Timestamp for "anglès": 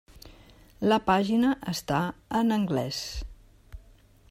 2.57-3.05